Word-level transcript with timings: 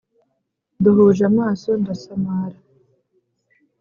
duhuje 0.83 1.23
amaso 1.31 1.69
ndasamara 1.81 2.59